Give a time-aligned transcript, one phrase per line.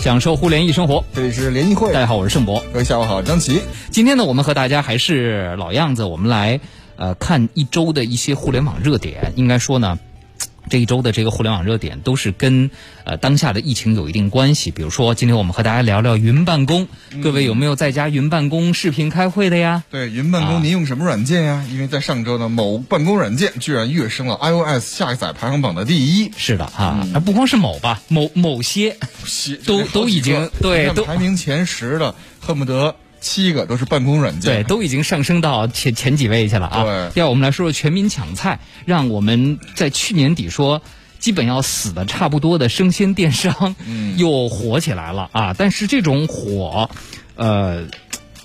[0.00, 1.04] 享受互联易生活。
[1.14, 2.58] 这里是联谊会，大家好，我是盛博。
[2.72, 3.60] 各位下午好，张琪。
[3.90, 6.58] 今天呢，我们和大家还是老样子，我们来
[6.96, 9.30] 呃看一周的一些互联网热点。
[9.36, 9.98] 应该说呢。
[10.68, 12.70] 这一周的这个互联网热点都是跟
[13.04, 14.70] 呃当下的疫情有一定关系。
[14.70, 16.86] 比如说，今天我们和大家聊聊云办公。
[17.22, 19.84] 各位有没有在家云办公视频开会的呀？
[19.90, 21.64] 对，云办公您用什么软件呀？
[21.70, 26.30] 因为在上周呢，某办公软件居然跃升了 iOS 下载排行榜的第一。
[26.36, 28.96] 是的啊，不光是某吧，某某些
[29.64, 32.96] 都都已经对都排名前十的，恨不得。
[33.20, 36.82] 七个都是办公软件，对，都已经上升到前前几位去了啊。
[36.84, 40.82] 对，第二，我们来说说全民抢菜，让我们在去年底说
[41.18, 45.54] 基本要死的差不多的生鲜电商，嗯，又火起来了啊。
[45.56, 46.90] 但是这种火，
[47.36, 47.84] 呃。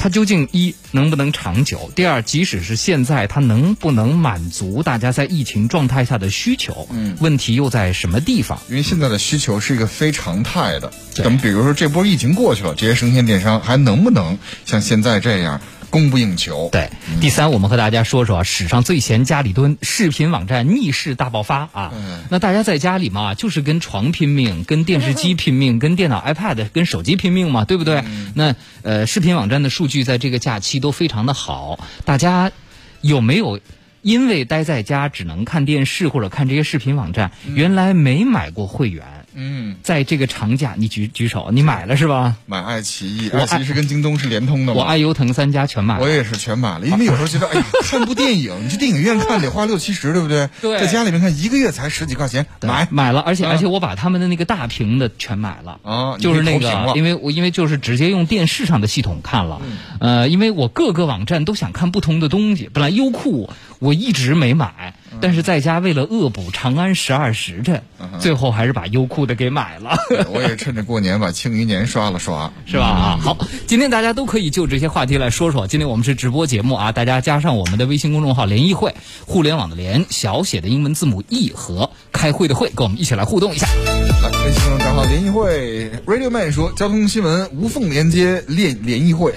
[0.05, 1.89] 它究竟一能不能长久？
[1.95, 6.87] 第二，即使是现在，它能不能满足大家在疫情状态下的需求？
[6.91, 8.59] 嗯，问题又在什么地方？
[8.69, 10.91] 因为现在的需求是一个非常态的。
[11.15, 15.59] 等比如说这波疫情过去了，这些生鲜电商还能不能像现在这样？
[15.95, 16.67] 供不应求。
[16.73, 16.89] 对，
[17.21, 21.93] 第三，我们和大家说说史上最闲家里蹲视频网站逆势大爆发啊！
[22.29, 28.03] 那大家在家里嘛，就是跟床拼命，跟电视机拼命，跟电脑 iPad、跟手机拼命嘛，对不对？
[28.33, 32.51] 那呃，视频网站的数据在这个假期都非常的好，大家
[32.99, 33.61] 有没有
[34.01, 39.24] 因为待在家只能看电视或者看这些视频网站，原来没买过会员？
[39.35, 42.35] 嗯，在这个长假，你举举手，你买了是吧？
[42.45, 44.73] 买爱奇艺，爱奇艺是跟京东是联通的。
[44.73, 46.03] 我爱优腾三家全买了。
[46.03, 50.49] 我也是全买了，因为有时候觉得，哎呀， 看部电影，你去电影院看得花六七十，对不对？
[50.61, 50.79] 对。
[50.79, 59.61] 在家里面看，一个月才十几块钱，买买了，而且而且我把他们的那个大屏的全买了啊，就是那个，因为我因为就是直接用电视上的系统看了，
[59.99, 64.95] 呃，因为我各个网站都想看不同的东西，本来优酷我一直没买。
[65.21, 67.81] 但是在家为了恶补《长安十二时辰》，
[68.19, 69.97] 最后还是把优酷的给买了。
[70.29, 72.85] 我也趁着过年把《庆余年》刷了刷， 是吧？
[72.85, 75.67] 啊，好，今天大家都可以就这些话题来说说。
[75.67, 78.93] 今天我们是直播节目啊，大家加上我们的微信公众号“联谊会”，
[79.25, 83.67] 互联网的联，小写的英文字母 E 和开会的会，跟我们一起来互动一下。
[83.67, 89.33] 来，微信公众号“联谊会 ”Radio Man 说，交通新闻无缝连接联联谊会。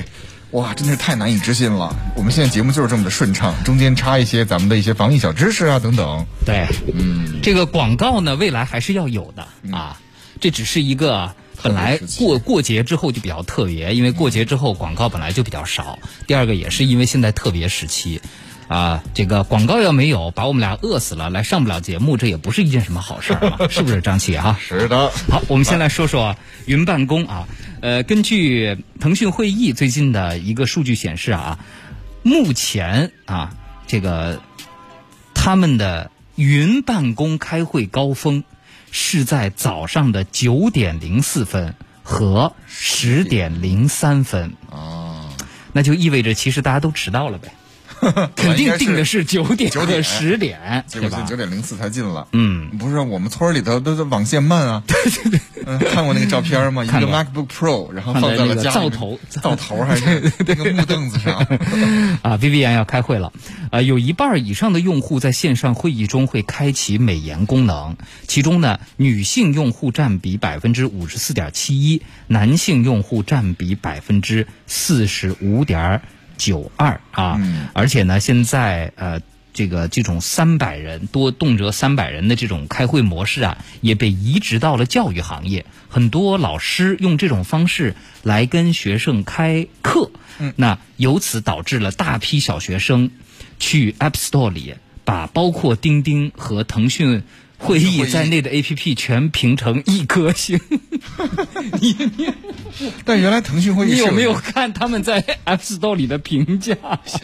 [0.53, 1.94] 哇，真的是太难以置信了！
[2.16, 6.25] 我们现在节目就是这么的顺畅，中间插一些咱们的一些防疫小知识啊，等等。
[6.47, 10.00] 对，嗯，这个广告呢，未来还是要有的啊。
[10.41, 15.98] 这只是一个本来过过节之后就比较特别，因为过节之后广告本来就比较少。
[16.26, 18.22] 第二个也是因为现在特别时期。
[18.69, 24.56] 啊，这个广告要没有，把我们俩饿死了，来上不了节目，这也不是一件什么好事儿嘛，是不是张琪哈？
[24.60, 25.10] 是的。
[25.31, 27.48] 好，我们先来说说云办公啊。
[27.80, 31.58] 呃，根据腾讯会议最近的一个数据显示啊，
[32.22, 33.54] 目前啊，
[33.86, 34.42] 这个
[35.34, 38.42] 他们的云办公开会高峰
[38.90, 44.52] 是在早上的九点零四分和十点零三分。
[44.70, 45.32] 哦，
[45.72, 47.52] 那就意味着其实大家都迟到了呗。
[48.36, 51.25] 肯定定的是九点和十点，对吧？
[51.28, 52.28] 九点零四才进了。
[52.32, 54.82] 嗯，不是我们村里头都是网线慢啊。
[54.88, 56.84] 对对对，嗯，看过那个照片吗？
[56.84, 61.34] 一个 MacBook Pro，然后放在了家灶头，灶头还是 那个木凳子上。
[62.22, 63.32] 啊，Vivian 要开会了。
[63.70, 76.00] 啊，有一半以上的用户在线上会议中会开启美颜功能，其中呢，女性用户占比百分之五十四点七一，男性用户占比百分之四十五点。
[76.38, 77.38] 九二啊，
[77.75, 79.21] 而且呢，现在呃，
[79.53, 85.66] 这个这种三百人多，动辄三百人的这种开会模式啊，也被移植到了教育行业。
[85.88, 90.10] 很多老师用这种方式来跟学生开课，
[90.56, 93.10] 那由此导致了大批小学生
[93.59, 97.25] 去 App Store 里把包括钉钉和腾讯。
[97.58, 100.60] 会议在内的 A P P 全评成一颗星。
[101.80, 102.32] 你你，
[103.04, 106.76] 但原来腾讯会议你有没有看他们在 App Store 里的评价？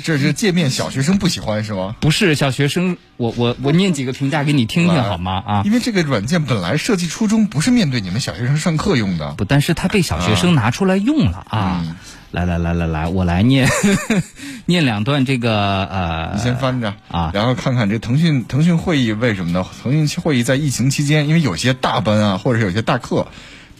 [0.02, 1.96] 这是界面小学生不喜欢是吗？
[2.00, 5.42] 不是小学生，我我我念几个评价给你听听好吗？
[5.46, 11.96] 啊，因为这个软件本来设计初衷不是面对你们小学生上课用的，不，但是它被小学生拿出来用了啊。
[12.34, 13.68] 来来来来来，我来念
[14.66, 19.64] 念两段这个呃，你先翻着啊，然后看看这腾讯腾讯会议为什么呢？
[19.80, 23.28] 腾讯会议在疫情期间，因为有些大班啊，或者是有些大课，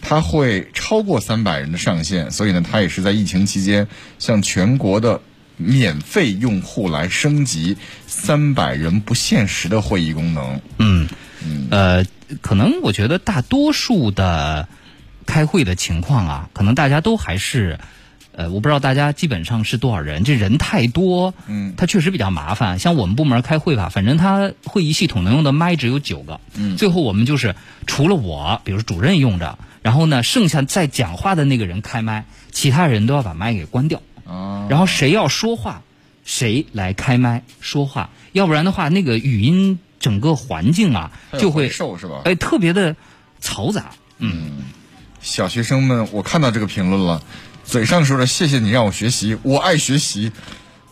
[0.01, 3.85] 它会超过三百人的上限，所以呢，它也是在疫情期间
[4.19, 5.19] 向全国的
[5.57, 7.75] 免费用户来升级
[8.07, 10.61] 三百人不限时的会议功能。
[10.77, 11.09] 嗯
[11.45, 12.05] 嗯，呃，
[12.41, 14.65] 可能我觉得大多数的
[15.25, 17.77] 开会的情况啊，可能大家都还是。
[18.37, 22.77] 呃，我不知道大家基本上是多少人，这人太多，嗯，它确实比较麻烦。
[22.79, 27.55] 像我们部门开会吧，反正它会议系统能用的麦只有九个，嗯最后我们就是
[27.87, 34.01] 除了我，比如主任用着，然后呢，剩下在讲话的那个人开麦，其他人都要把麦给关掉。
[34.25, 35.81] 啊，然后谁要说话，
[36.25, 42.23] 谁来开麦说话，要不然的话，那个语音整个环境啊就会受是吧？
[42.25, 42.95] 哎特别的
[43.41, 43.91] 嘈杂。
[44.17, 44.63] 嗯
[45.21, 47.23] 小学生们，我看到这个评论了，
[47.65, 50.31] 嘴上说着谢谢你让我学习，我爱学习，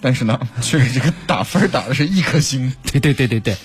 [0.02, 3.56] 但是呢， 却给这个打分打的是一颗星对对对对对，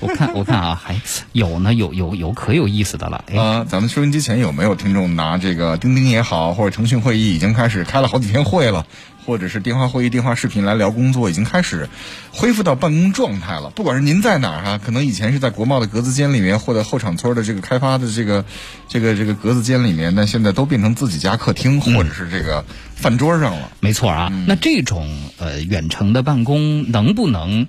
[0.00, 1.00] 我看我看啊，还
[1.32, 3.24] 有呢，有有有可有意思的了。
[3.28, 3.66] 哎，啊！
[3.68, 8.86] 咱们收音机前有没有听众拿这个钉钉也好，或者腾讯会议已经开始开了好几天会了，
[9.28, 11.90] 或者是电话会议、电话视频来聊工作，已经开始
[12.32, 13.68] 恢复到办公状态了。
[13.68, 18.46] 不管是您在哪儿哈、可能以前是在国贸的格子间里面，或者后厂村的这个开发的这个
[18.88, 22.64] 这个这个格子间里面，但现在都变成自己家客厅或者是这个
[22.94, 23.70] 饭桌上了。
[23.80, 24.32] 没错啊。
[24.46, 27.68] 那这种呃远程的办公能不能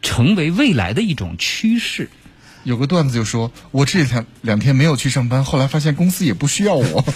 [0.00, 2.08] 成为未来的一种趋势？
[2.64, 7.04] 有个段子就说，我这两两天没有去上班，后来发现公司也不需要我。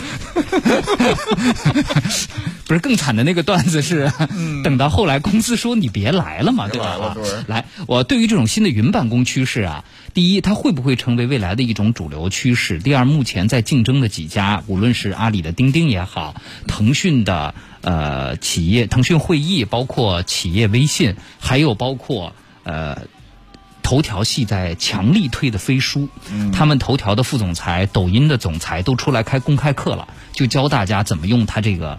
[2.66, 4.12] 不是更惨的那个段子是，
[4.62, 7.16] 等到后来公司说你别来了嘛，对吧？
[7.46, 12.78] 来，我对于这种新的云办公趋势啊，第一，它会不会成为未来的一种主流趋势？
[12.78, 16.34] 第二，目前在竞争的几家，无论是阿里的钉钉也好，
[16.66, 22.34] 腾讯的呃企业腾讯会议，包括企业微信，还有包括
[22.64, 22.98] 呃。
[23.88, 26.10] 头条系在强力推的飞书，
[26.52, 31.98] 他们头条的副总裁、抖音的总裁都出来开公开课了，就教大家怎么用它这个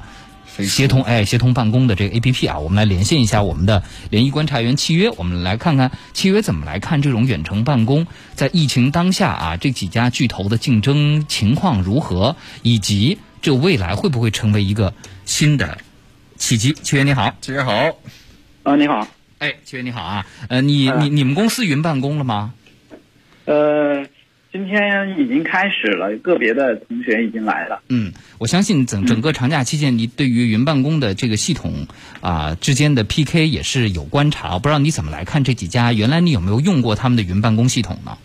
[0.68, 2.60] 协同哎协同办公的这个 A P P 啊。
[2.60, 3.82] 我们来连线一下我们的
[4.12, 14.94] 联谊观察员契约，我们来看看契约怎么来看这种远程办公在疫情当下啊这几家巨头的竞争情况如何，以及这未来会不会成为一个
[15.26, 15.80] 新的
[16.38, 16.72] 契机。
[16.84, 17.74] 契约你好，契约好，
[18.62, 19.08] 啊，你好，
[19.40, 22.54] 哎，七月你好啊，呃，你你你们公司云办公了吗？
[23.46, 24.06] 呃，
[24.52, 27.82] 今天已经开始了，个别的同学已经来了。
[27.88, 31.88] 嗯，我相信整整个长假期间，你对于云办公的这个系统
[32.20, 34.54] 啊、之间的 PK 也是有观察。
[34.56, 35.94] 我不知道你怎么来看这几家？
[35.94, 38.18] 原来你有没有用过他们的云办公系统呢？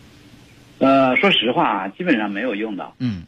[0.78, 3.22] 呃，说实话，基本上没有用到，嗯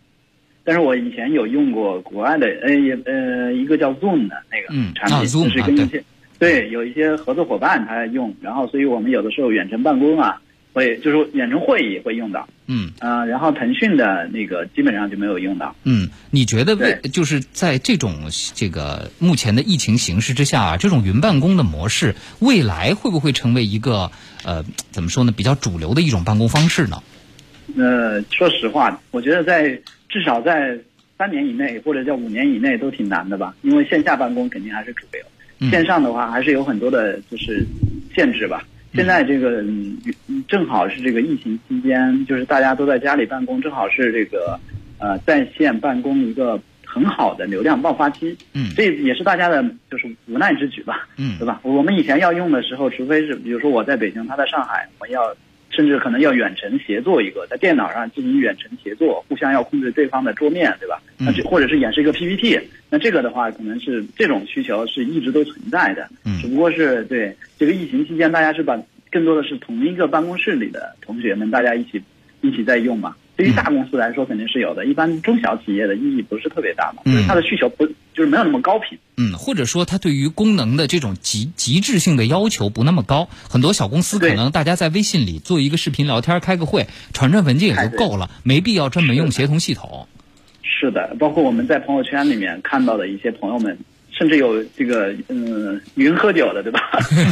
[0.65, 6.03] 但是我以前有用过国外的，呃，也呃，一个叫 Zoom 的那个产品，，Zoom，就是啊跟一些、
[6.39, 10.43] 对有一些合作伙伴他用，然后所以我们有的时候远程办公啊，
[10.73, 15.75] 会就是远程会议会用到，嗯啊、然后腾讯的那个基本上就没有用到。
[15.85, 24.11] 嗯，你觉得为就是在这种这个目前的疫情形势之下啊，这种云办公的模式，未来会不会成为一个
[24.45, 27.03] 呃怎么说呢，比较主流的一种办公方式呢？
[27.77, 30.79] 呃，说实话，我觉得在至少在
[31.19, 35.36] 三年以内或者叫五年以内都挺难的吧，因为线下办公肯定还是主流，嗯
[35.71, 37.65] 线上的话还是有很多的就是
[38.15, 38.65] 限制吧。
[38.95, 39.99] 现在这个嗯
[40.49, 44.59] 正好是这个疫情期间，就是大家都在家里办公，正好是这个
[44.99, 48.37] 呃在线办公一个很好的流量爆发期。
[48.55, 51.07] 嗯这也是大家的就是无奈之举吧。
[51.19, 51.61] 嗯对吧？
[51.63, 55.35] 我们以前要用的时候，除非是比如说我在北京，他在上海，我们要
[55.77, 61.03] 甚至可能要远程协作一个，在电脑上进行远程协作，互相要控制对方的桌面，对吧？
[61.19, 62.59] 那这或者是演示一个 PPT，
[62.89, 68.81] 那这个的话，可能是这种需求是一直都存在的，嗯只不过是对这个疫情期间，大家是把
[69.11, 72.03] 更多的是同一个办公室里的同学们，大家一起
[72.41, 73.15] 一起在用嘛。
[73.37, 78.99] 对于大公司来说肯定是有的，一般中小企业的意义不是特别大嘛，嗯就是它的需求不就是没有那么高频。
[79.19, 90.09] 嗯，或者说它对于功能的这种极极致性的要求不那么高，很多小公司可能大家在微信里做一个视频聊天、开个会、传传文件也就够了，没必要专门用协同系统。
[90.63, 93.79] 是的，包括我们在朋友圈里面看到的一些朋友们，
[94.17, 96.81] 甚至有这个嗯云喝酒的，对吧？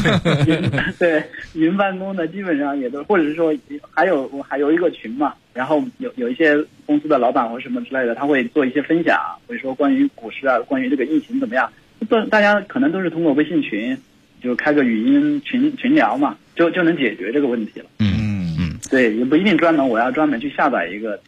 [0.46, 1.22] 云 对
[1.54, 3.54] 云办公的，基本上也都，或者是说
[3.90, 11.72] 还有我还有一个群嘛，然后有有一些公司的老板或什么之类的，他会做一些分享，会说关于股市啊，关于这个疫情怎么样，
[12.08, 13.96] 都大家可能都是通过微信群，
[14.42, 17.86] 就开个语音群群聊嘛，就就能解决这个问题了。
[18.00, 21.18] 嗯嗯对，也不一定专门我要专门去下载一个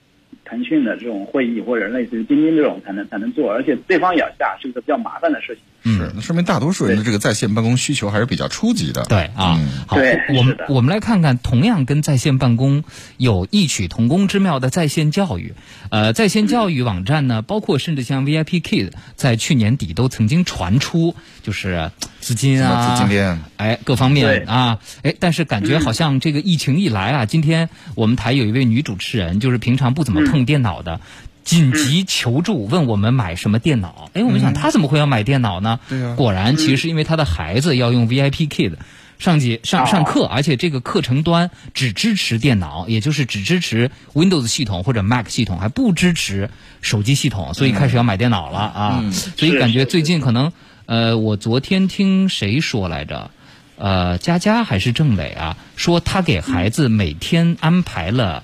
[0.47, 5.63] 腾讯的这种会议或者类似于钉钉这种才能才能做，而且对方也要下，是一个比较麻烦的事情。
[5.89, 9.05] 嗯是，那说明大多数人的这个在线办公需求还是比较初级的。
[9.05, 9.97] 对啊，嗯好，
[10.37, 12.83] 我们我们来看看，同样跟在线办公
[13.17, 15.55] 有异曲同工之妙的在线教育。
[15.91, 21.15] 呃，在线教育网站呢，包括甚至像 VIP Kid，在去年底都曾经传出
[21.45, 31.01] 就是资金啊，资金链哎，各方面啊，哎，但是感觉好像这个疫情一来啊，今天我们台有一位女主持人，就是平常不怎么碰电脑的。
[31.47, 34.11] 紧急求助，问我们买什么电脑。
[34.13, 35.79] 哎，我们想他怎么会要买电脑呢？
[36.17, 38.73] 果然，其实是因为他的孩子要用 VIP Kid
[39.19, 46.51] 上节上上课，而且这个课程端只支持电脑，也就是只支持 Windows 系统或者 Mac 系统，还不支持
[46.83, 48.99] 手机系统，所以开始要买电脑了啊。
[49.01, 50.53] 嗯所以感觉最近可能，
[50.87, 53.31] 呃，我昨天听谁说来着？
[53.79, 58.43] 呃，佳佳还是郑磊啊，说他给孩子每天安排了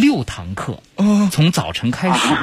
[0.00, 2.34] 六堂课，哦，从早晨开始，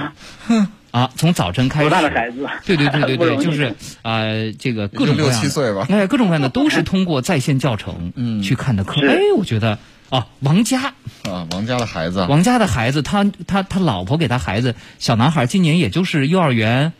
[0.91, 1.89] 啊，从早晨开始。
[1.89, 2.47] 多大的孩子？
[2.65, 5.85] 对对对对对，就是呃，这个各种各样的，七岁吧。
[5.89, 8.41] 哎，各种各样的都是通过在线教程嗯。
[8.41, 9.01] 去看的课。
[9.07, 16.93] 哎，我觉得啊，王佳，啊，王佳的孩子，王佳的孩子，他他他老婆给他孩子小男孩，今年也就是幼儿园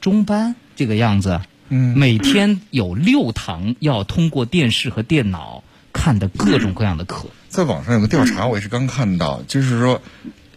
[0.00, 7.28] 中班这个样子，嗯，每天有六堂要通过电视和电脑看的各种各样的课。
[7.52, 10.00] 在网上有个调查，我也是刚看到，就是说，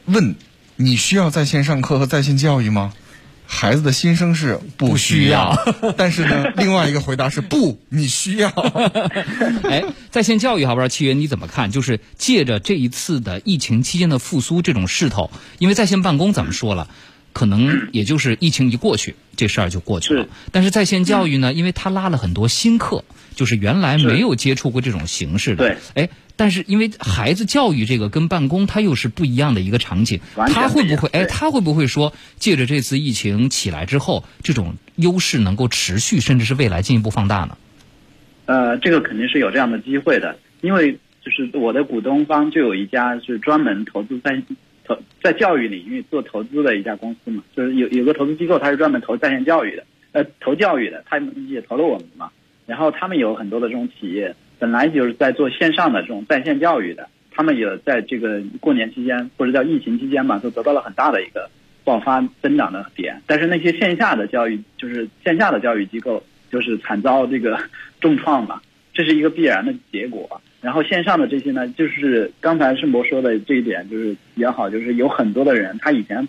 [0.05, 0.35] 问
[0.77, 2.93] 你需要在线上课和在线教育吗？
[3.45, 5.53] 孩子的心声是不需要，
[5.97, 8.49] 但是呢，另外一个回答是不，你需要。
[9.69, 11.69] 哎，在线教育，好不知道七月你怎么看？
[11.69, 16.87] 就是借着这一次的疫情期间的复苏这种势头，因为在线办公咱们说了，
[17.33, 20.29] 可能也就是疫情一过去，这事儿就过去了是。
[20.53, 23.03] 但是在线教育呢，因为它拉了很多新课，
[23.35, 25.67] 就是原来没有接触过这种形式的。
[25.67, 25.77] 对。
[25.93, 31.09] 哎，但是因为孩子教育这个跟办公它又是不一样的一个场景，他会不会？
[31.13, 37.57] 哎，他会不会说，借着这次疫情起来之后，这种优势能够持续，甚至是未来进一步放大呢？
[38.45, 40.91] 呃，这个肯定是有这样的机会的，因为
[41.23, 44.41] 就是我的股东方就有一家是专门投资在
[44.85, 52.29] 投在教育领域做投资的一家公司嘛，就是有有个投资机构，它是专门投在线教育的，呃，投教育的，他们也投了我们嘛。
[52.67, 61.49] 然后他们有很多的这种企业，本来就是在做线上的这种在线教育的，他们也在这个过年期间或者叫疫情期间嘛，都得到了很大的一个
[61.83, 63.21] 爆发增长的点。
[63.25, 67.59] 但是那些线下的教育，就是线下的教育机构，就是惨遭这个
[67.99, 68.61] 重创嘛，
[68.93, 70.41] 这是一个必然的结果。
[70.61, 76.27] 然后线上的这些呢，就是刚才盛博说的这一点，就是比较好，就是有很多的人他以前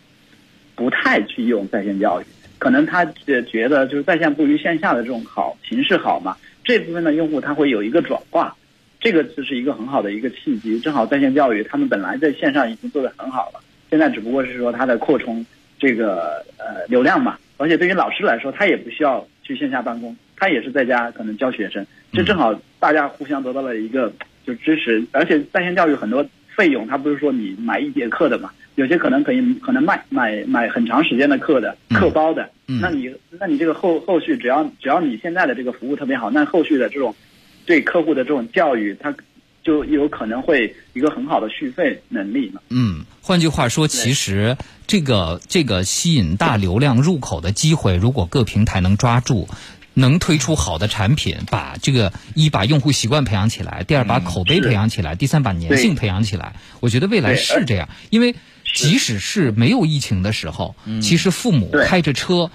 [0.75, 2.25] 不太去用在线教育，
[2.59, 8.55] 可能他也觉得就是在线不如线下的这种好形式好嘛，这部分的用户他会有一个转化，
[8.99, 10.81] 这个就是一个很好的一个契机。
[10.81, 15.47] 正好在线教育他们本来在线上已经做得很好了，现在只不过是说它的扩充
[15.79, 24.13] 这个呃流量嘛，而且对于老师来说，他也不需要去线下办公，他也是在家可能教学生，这正好大家互相得到了一个
[24.45, 37.17] 就支持，而且在线教育很多费用，它不是说你买一节课的嘛，有些可能可以可能卖买买很长时间的课的课包的，嗯那你那你这个后后续只要只要你现在的这个服务特别好，那后续的这种
[37.65, 39.15] 对客户的这种教育，它
[39.65, 42.61] 就有可能会一个很好的续费能力嘛。
[42.69, 44.57] 嗯，换句话说，其实
[44.87, 49.49] 这个这个吸引大流量入口的机会，如果各平台能抓住。
[49.99, 56.53] 能推出好的产品，把这个一把用户习惯培养起来，第二把口碑培养起来，第三把粘性培养起来。
[56.81, 58.35] 我觉得未来是这样，因为
[58.75, 62.51] 即使是没有疫情的时候，其实父母开着车。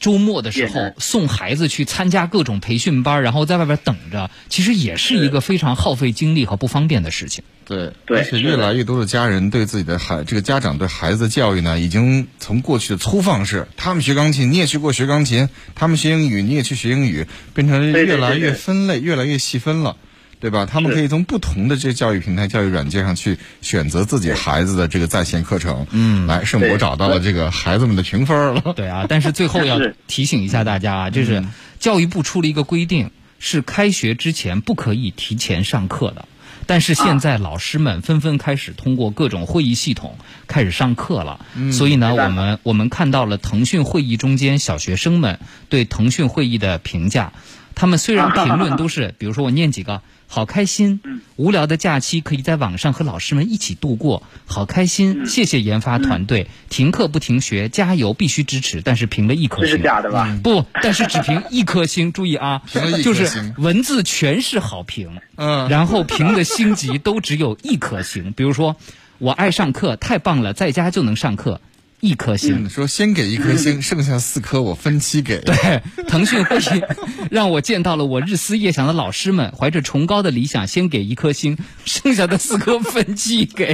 [0.00, 7.44] 周末的时候送孩子去参加各种培训班，然后在外边等着，其实也是一个非常耗费精力和不方便的事情。
[7.64, 19.96] 对，对而且越来越多的家人对自己的孩，这个家长对孩子的教育呢，已经从过去的粗放式，他们学钢琴，你也去过学钢琴；他们学英语，你也去学英语，变成越来越分类，越来越细分了。
[20.42, 20.66] 对吧？
[20.66, 25.86] 他们可以从不同的这教育平台、教育软件上去选择自己孩子的这个在线课程。
[25.92, 28.74] 嗯，来，盛博找到了这个孩子们的评分了。
[28.74, 31.44] 对啊，但是最后要提醒一下大家啊，就是
[31.78, 36.26] 教育部出了一个规定，是开学之前不可以提前上课的。
[36.66, 47.32] 但是现在老师们纷纷开始通过各种会议系统开始上课了，所以呢，我们我们看到了腾讯会议中间小学生们对腾讯会议的评价，
[47.74, 50.02] 他们虽然评论都是，比如说我念几个。
[50.34, 51.02] 好开心，
[51.36, 55.26] 无聊的假期可以在网上和老师们一起度过，好开心！
[55.26, 58.80] 谢谢研发团队，停课不停学，加油，必须支持。
[58.80, 60.38] 但是评了一颗这是星，假的吧？
[60.42, 62.12] 不，但是只评一颗星。
[62.16, 62.62] 注意啊
[63.04, 68.32] 就是文字全是好评，嗯，然后评的星级都只有一颗星。
[68.32, 68.76] 比如说，
[69.18, 71.60] 我爱上课，太棒了，在家就能上课，
[72.02, 72.64] 一颗星。
[72.64, 75.38] 嗯，说先给一颗星，剩下四颗我分期给。
[75.42, 75.54] 对，
[76.08, 76.82] 腾讯会议
[77.30, 83.72] 让我见到了我日思夜想的老师们，怀着崇高的理想，先给一颗星，剩下的四颗分期给。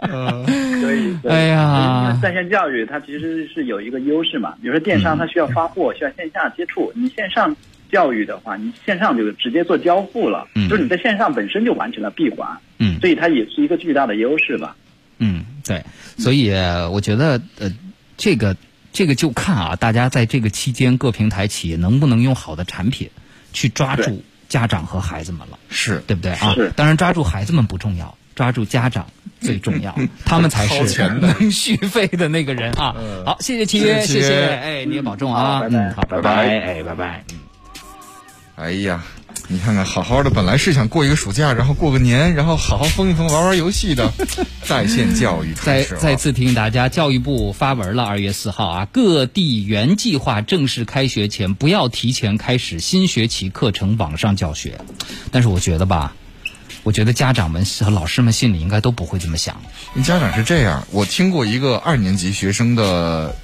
[0.00, 7.54] 所以，对哎呀因为在线教育它其实是有一个优势嘛，比如说电商它需要发货，需要线下接触，你线上
[7.92, 12.48] 教育的话，你线上就直接做交付了，嗯就是你在线上本身就完成了闭环，
[12.78, 14.74] 嗯所以它也是一个巨大的优势吧。
[15.18, 15.84] 嗯，对，
[16.18, 17.72] 所以呃我觉得呃，
[18.16, 18.56] 这个
[18.92, 23.10] 这个就看啊，大家在这个期间各平台企业能不能用好的产品
[23.52, 26.32] 去抓住家长和孩子们了，是对不对？
[26.32, 26.72] 啊是？
[26.76, 29.06] 当然抓住孩子们不重要，抓住家长
[29.40, 31.28] 最重要， 他们才是掏钱的。
[31.38, 32.94] 能续费的那个人啊。
[33.26, 37.24] 好，谢谢契约，谢谢谢哎，你也保重啊，嗯，好，拜拜拜拜，哎，拜拜。
[38.56, 39.04] 哎呀，
[39.50, 44.12] 你看看，好好的，本来是想过一个暑假，然后过个年，然后好好疯一疯，玩玩游戏的，
[44.62, 54.78] 在线教育再再次提醒大家，教育部发文了，二月四号啊，各地原计划正式开学前不要提前开始新学期课程网上教学。
[55.32, 56.14] 但是我觉得吧，
[56.82, 59.56] 我觉得家长们和老师们心里应该都不会这么想。
[60.04, 63.34] 家长是这样，我听过一个二年级学生的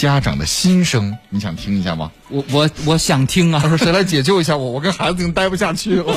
[0.00, 2.10] 家长的心声，你想听一下吗？
[2.30, 4.70] 我我我想听啊他，说：“谁来解救一下我？
[4.70, 6.04] 我跟孩子已经待不下去了。”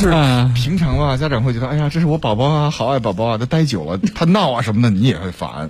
[0.00, 5.68] 就是嗯平常吧，家长会觉得，哎呀，这是我宝宝啊，好爱宝宝啊，他待久了，他闹啊什么的，你也会烦，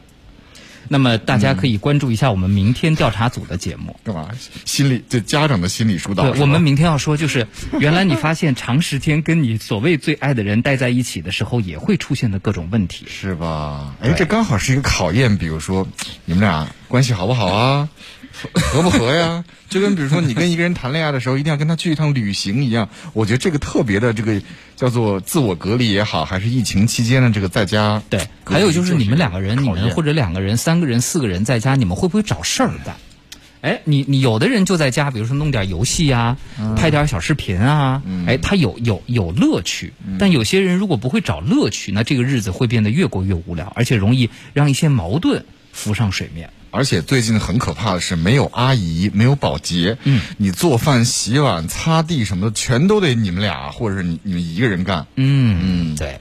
[0.89, 3.97] 那么大家可以关注一下我们明天调查组的节目。
[4.05, 4.31] 干嘛？
[4.65, 6.31] 心理这家长的心理疏导。
[6.31, 7.47] 对，我们明天要说，就是
[7.79, 13.07] 原来你发现长时间跟你所谓最爱的人待在一起的时候，也会出现的各种问题。
[13.09, 13.95] 是吧？
[14.01, 15.87] 哎，这刚好是一个考验，比如说
[16.25, 17.89] 你们俩关系好不好啊？
[18.55, 19.45] 合不合呀？
[19.69, 22.89] 就跟比如说你跟一个人谈恋爱的时候，一定要跟他去一趟旅行一样。
[23.13, 24.41] 我觉得这个特别的这个
[24.77, 32.97] 叫做自我隔离也好，还是疫情期间的这个在家对，还有就是你们两个人，你们或者两个人、三个人、四个人在家，你们会不会找事儿干？
[33.61, 36.37] 哎，你你有的人就在家，比如说弄点游戏啊，
[36.77, 39.93] 拍点小视频啊，哎，他有有有乐趣。
[40.21, 46.51] 但有些人如果不会找乐趣，那这个日子会变得越过越无聊，而且容易让一些矛盾浮上水面。
[46.71, 55.07] 而且最近很可怕的是，没有阿姨，没有保洁，嗯，你做饭、洗碗、擦地什么的，全都得你们俩或者是你你们一个人干。
[55.17, 56.21] 嗯嗯对。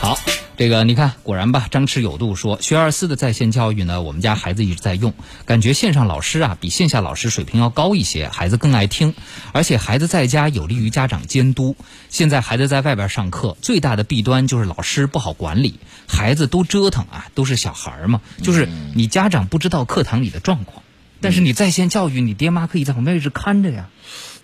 [0.00, 0.18] 好，
[0.56, 5.12] 这个你看，果然吧，张弛有度说，学而思的在线教育呢，我们家孩子一直在用，
[5.44, 9.12] 感觉线上老师啊比线下老师水平要高一些，孩子更爱听，
[9.52, 11.76] 而且孩子在家有利于家长监督。
[12.08, 15.78] 现在孩子在外边上课，最大的弊端就是老师不好管理，
[16.08, 20.82] 孩子都折腾啊，都是小孩嘛，就是你家长不知道课堂里的状况，
[21.20, 23.90] 但是你在线教育，你爹妈可以在旁边一直看着呀。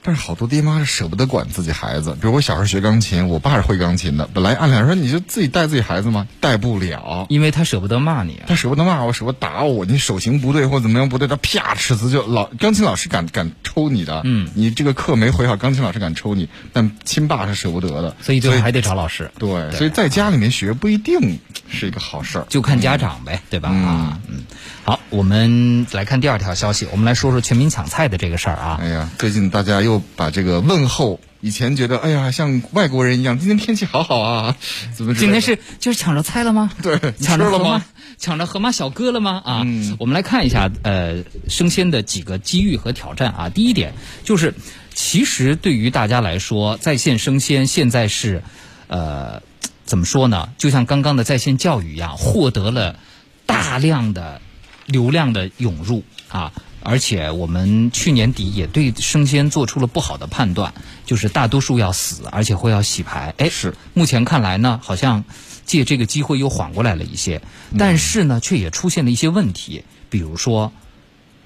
[0.07, 6.29] 但是好多爹妈是舍不得管自己孩子，比如我小时候学钢琴，我爸是会钢琴的，本来按理来说你就自己带自己孩子吗？
[6.41, 7.27] 带不了。
[7.29, 8.45] 因为他舍不得骂你啊。
[8.47, 19.29] 他舍不得骂我，舍不得打我，你手型不对或怎么样不对，他啪尺子就老钢琴老师敢敢抽你的，嗯，你这个课没回好，钢琴老师敢抽你，但亲爸是舍不得的，所以最后还得找老师。
[19.41, 22.47] 对，所以在家里面学不一定是一个好事儿。
[22.49, 23.71] 就看家长呗，对吧？
[23.73, 24.45] 嗯啊，嗯，
[24.87, 28.79] 好，我们来看第二条消息，我们来说说全民抢菜的这个事儿啊。
[28.81, 34.57] 哎呀，最近大家又把这个问候，以前觉得哎呀像外国人一样，今天天气好好啊，
[34.97, 36.71] 怎么今天是就是抢着菜了吗？
[36.85, 37.85] 对抢着了吗？
[38.17, 39.43] 抢着河马小哥了吗？
[39.45, 43.49] 啊，嗯我们来看一下呃生鲜的几个机遇和挑战啊。
[43.49, 44.55] 第一点就是，
[44.95, 48.45] 其实对于大家来说，在线生鲜现在是
[48.87, 49.43] 呃
[49.85, 50.51] 怎么说呢？
[50.59, 53.01] 就像刚刚的在线教育一样，获得了
[53.47, 54.41] 大量的
[54.87, 56.53] 流量的涌入啊。
[56.83, 60.73] 而且我们去年底也对生鲜做出了不好的判断，
[61.05, 63.35] 就是大多数要死，而且会要洗牌。
[63.39, 65.25] 哎，是目前看来呢，好像
[65.65, 67.43] 借这个机会又缓过来了一些，
[67.77, 70.73] 但是呢，却也出现了一些问题，比如说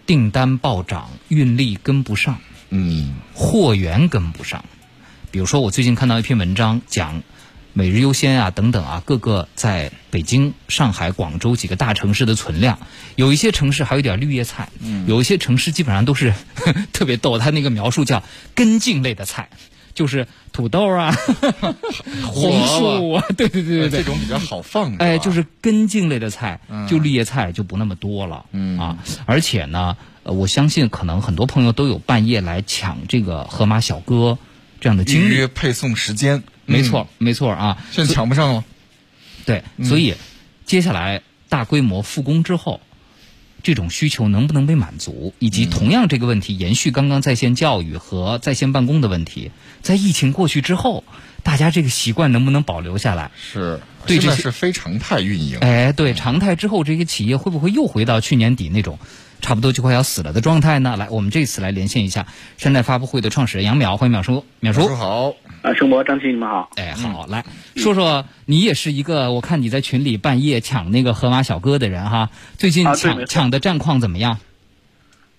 [0.05, 4.63] 订单暴涨，运力跟不上，嗯货源跟不上。
[5.31, 7.23] 比如说，我最近看到一篇文章讲。
[7.73, 12.79] 每日优先啊，等等啊，各个在北京、上海、广州几个大城市的存量，
[13.17, 14.69] 有一些城市还有点绿叶菜，
[15.07, 16.35] 有一些城市基本上都是
[16.93, 18.23] 特别逗，他那个描述叫
[18.55, 19.49] 根茎类的菜，
[19.95, 21.15] 就是土豆啊、
[22.27, 24.97] 红薯啊，对对对对对这，种比较好放。
[24.97, 34.39] 哎，就是根茎类的菜，就绿叶菜就不那么多了，嗯啊，而且呢，呃我相信可能很多朋友都有半夜来抢这个河马小哥
[34.81, 38.65] 这样的经历，预约配送时间，没错，没错啊，嗯，现在抢不上了。
[39.45, 40.15] 对，所以
[40.65, 42.81] 接下来大规模复工之后，
[43.63, 49.51] 这种需求能不能被满足，以及同样这个问题延续刚刚在线教育和在线办公的问题，
[49.83, 51.05] 在疫情过去之后，
[51.43, 53.31] 大家这个习惯能不能保留下来？
[53.37, 55.59] 是，对这是非常态运营。
[55.59, 58.99] 哎，对，常态之后，这些企业会不会又回到去年底那种
[59.41, 60.97] 差不多就快要死了的状态呢？
[60.97, 62.27] 来，我们这次来连线一下
[62.57, 64.83] 山寨发布会的创始人杨淼，欢迎淼叔，淼叔。
[64.83, 66.71] 叔好，啊，生博、张琪，你们好。
[66.77, 67.45] 哎，好，来
[67.77, 74.39] 说说你也是一个，我看你在群里半夜抢那个河马小哥的人哈，最近抢、抢的战况怎么样？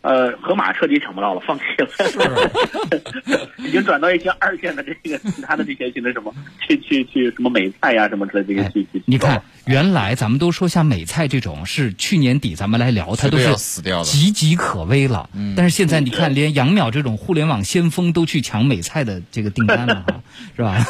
[0.02, 2.52] 呃，盒马彻底抢不到了，放弃了，
[3.64, 6.34] 已经转到一些二线的这个其他的这些新的什么，
[6.68, 9.04] 去去去什么美菜呀、什么之类的这些去去。
[9.06, 15.30] 你看，原来咱们都说像美菜这种是去年底咱们来聊，它都是死掉的，岌岌可危了。
[15.34, 20.24] 嗯，但是现在你看，连杨淼这种互联网先锋都去抢美菜的这个订单了，哈，
[20.58, 20.84] 是吧？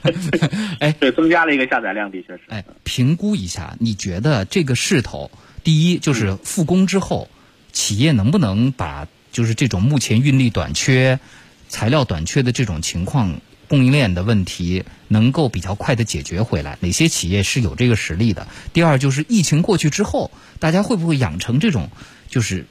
[0.80, 2.40] 哎，对，增加了一个下载量，的确是。
[2.48, 5.30] 哎，评估一下，你觉得这个势头，
[5.62, 7.28] 第一就是复工之后。
[7.72, 11.20] 企业能不能把就是这种目前运力短缺、
[11.68, 16.76] 材料短缺的这种情况、供应链的问题，能够比较快的解决回来？
[16.80, 18.48] 哪些企业是有这个实力的？
[18.72, 21.90] 第二，就是疫情过去之后，大家会不会养成这种，
[22.28, 22.66] 就是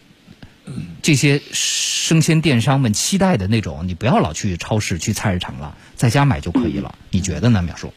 [1.02, 6.94] 这些生鲜电商们期待的那种，你不要老去超市、去菜市场了，在家买就可以了？
[7.10, 7.94] 你觉得呢，淼叔？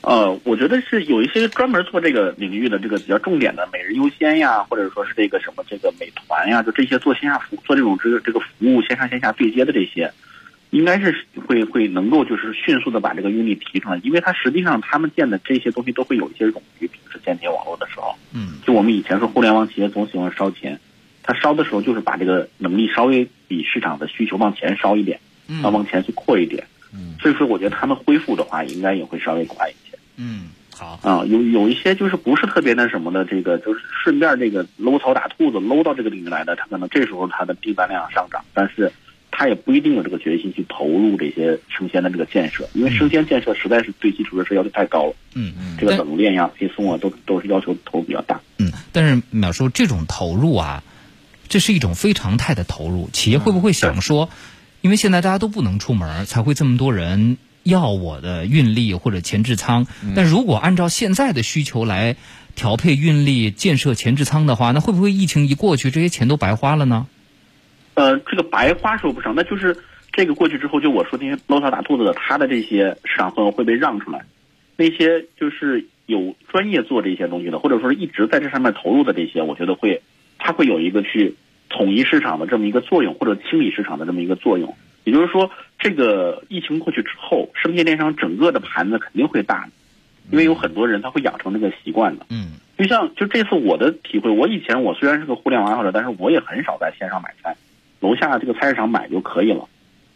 [0.00, 10.10] 呃，我觉得是有一些专门做这个领域的这个比较重点的，每日优先呀，或者说是这个什么这个美团呀，就这些做线下服做这种这个这个服务线上线下对接的这些，
[10.70, 20.78] 应该是会会能够就是迅速的把这个运力提上来，因为它实际上他们建的这些东西都会有一些冗余，平时建这些网络的时候，嗯，就我们以前说互联网企业总喜欢烧钱，
[21.24, 29.87] 它烧的时候就是把这个能力稍微比市场的需求往前烧一点，嗯，往前去扩一点，嗯，所以说我觉得他们恢复的话，应该也会稍微快一些。
[30.18, 38.92] 嗯，好啊，有有一些就是不是特别那什么的，这个就是顺便这个搂草打兔子搂到这个领域来的，他可能这时候他的订单量上涨，但是
[39.30, 45.14] 他也不一定有这个决心去投入这些生鲜的这个建设，因为生鲜建设实在是对基础设施要求太高了。
[45.34, 48.40] 嗯嗯，这个冷链呀、配送啊，都都是要求投入比较大。
[48.58, 50.82] 嗯，但是淼叔这种投入啊，
[51.48, 54.30] 这是一种非常态的投入，企业会不会想说，
[54.80, 57.36] 因为现在大家都不能出门，才会这么多人。
[57.68, 62.16] 要我的运力或者前置仓，但如果按照现在的需求来
[62.56, 67.06] 调配运力、建设前置仓的话，那会不会疫情一过去，这些钱都白花了呢？
[67.94, 69.76] 呃，这个白花说不上，那就是
[70.12, 74.24] 这个过去之后，就我说那些搂草打兔子的，他的这些市场份额会被让出来，
[74.76, 80.02] 那些就是有专业做这些东西的，或者说是一直在这上面投入的这些，我觉得会，
[80.38, 81.34] 它会有一个去
[81.68, 84.76] 统一市场的这么一个作用，或者清理市场的这么一个作用。
[85.08, 89.66] 也就是说，这个疫情过去之后，生鲜电商整个的盘子肯定会大，
[90.30, 92.26] 因为有很多人他会养成这个习惯的。
[92.28, 97.56] 嗯，就像就这次我的体会，我以前我虽然是个互联网爱好者，但是我也很少在线上买菜，
[98.00, 99.66] 楼下这个菜市场买就可以了。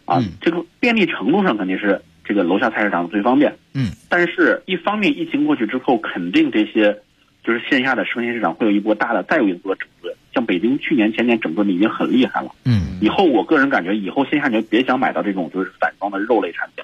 [0.05, 3.57] 啊，这个便利程度上肯定是这个楼下菜市场最方便。
[3.73, 7.01] 嗯，但是一方面疫情过去之后，肯定这些
[7.45, 10.15] 就是线下的生鲜市场会有一波大的再有一波整顿。
[10.35, 16.83] 像北京去年前年整顿的已经很厉害了，嗯，以后我个人感觉以后线下你就别想买到这种就是散装的肉类产品，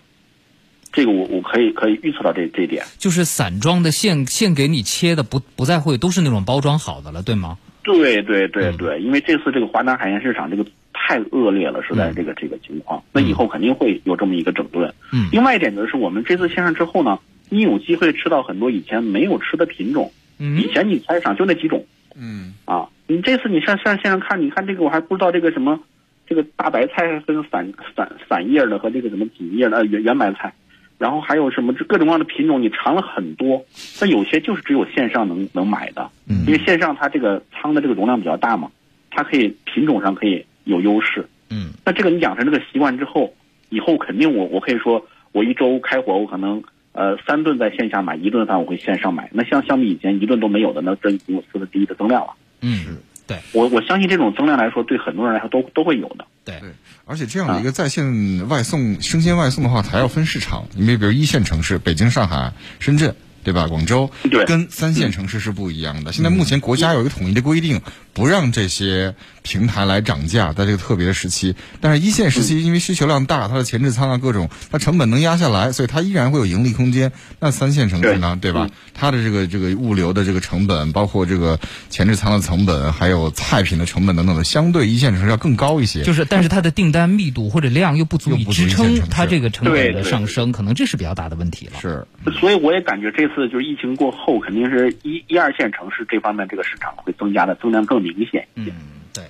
[0.92, 7.56] 这个我我可以可以预测到这这一点，就是散装的现现给你切的不不再会都是那种包装好的了，对吗？
[7.82, 14.92] 对对对对，因为这次这个华南海鲜市场这个太恶劣了，实在这个这个情况，那以后肯定会有这么一个整顿。
[15.10, 17.18] 嗯，另外一点就是我们这次线上之后呢，
[17.48, 22.54] 你有机会吃到很多以前没有吃的品种，嗯，以前你菜市场就那几种，嗯。
[22.64, 22.88] 啊。
[23.10, 25.80] 你这次你上上线上看，你看这个我还不知道这个什么，
[26.26, 30.52] 这个大白菜分散散散叶的和这个什么紧叶的圆圆白菜，
[30.98, 33.64] 然后还有什么这各种各样的品种，你尝了很多，
[33.98, 38.70] 但有些就是只有线上能能买的，嗯，因为线上它这个仓的这个容量比较大嘛，
[39.10, 43.32] 它可以品种上可以有优势，嗯，那这个你养成这个习惯之后，
[43.70, 52.34] 以后肯定我我可以说我一周开火我可能呃三顿在线下买，一顿饭我会线上买，那像相比以前一顿都没有的，那这已经有四分之一的增量了。
[52.60, 56.26] 嗯，对我我相信这种增量来说，对很多人来说都都会有的。
[56.44, 56.70] 对对，
[57.04, 63.14] 而且这样的一个在线外送、生鲜外送的话，它要分市场，你比如一线城市，北京、上海、深圳，
[63.48, 63.66] 对吧？
[63.66, 66.12] 广州，对，跟三线城市是不一样的。
[66.12, 67.80] 现在目前国家有一个统一的规定，
[68.12, 71.54] 不让这些平台来涨价，在这个特别的时期。
[71.80, 77.10] 但是一线时期，因为需求量大，它的前置仓啊各种，它成本能压下来，所以它依然会有盈利空间。
[77.40, 78.68] 那三线城市呢，对吧？
[78.92, 81.58] 它的这个这个物流的这个成本，包括这个
[81.88, 86.02] 前置仓的成本，还有菜品的成本等等的，相对一线城市要更高一些。
[86.02, 91.72] 就是，但是它的订单密度或者量又不足以支撑它这个成本的上升，可能这是比较大的问题了。
[91.80, 92.04] 是，
[92.40, 98.70] 所以我也感觉这次就是疫情过后，肯定是一一二线城市这方面这个市场会增加的增量更明显一些。
[98.70, 98.74] 嗯，
[99.14, 99.22] 对。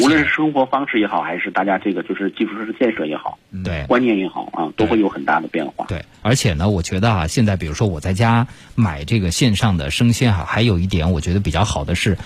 [0.00, 5.84] 无论是生活方式也好，还是大家这个就是基础设施建设也好，对观念也好啊，都会有很大的变化。
[5.86, 12.16] 对，而且呢，我觉得啊，现在比如说我在家买这个线上的生鲜哈，还有一点我觉得比较好的是，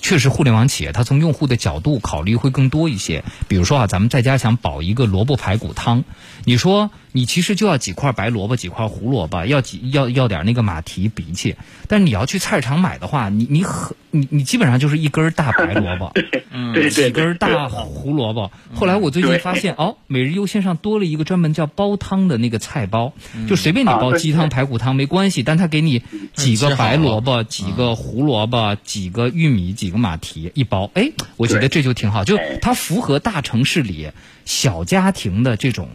[0.00, 3.24] 确实互联网企业它从用户的角度考虑会更多一些。
[3.48, 6.04] 比如说啊，咱们在家想煲一个萝卜排骨汤，
[6.44, 11.56] 你说你其实就要几块白萝卜，几块胡萝卜，要几要要点那个马蹄荸荠，
[11.88, 18.50] 但是你要去菜市场买的话，你你很你你基本上就是一根大白萝卜， 对对几根大胡萝卜。
[18.74, 23.12] 后来我最近发现，哦，每日优鲜上多了一个专门叫煲汤的那个菜包，
[23.48, 26.02] 就随便你煲鸡汤、排骨汤没关系，但他给你
[26.34, 30.90] 几个白萝卜、几个胡萝卜、几个玉米、几个马蹄一包。
[30.94, 34.10] 哎，我觉得这就挺好，就哎它符合大城市里
[34.44, 35.88] 小家庭的这种。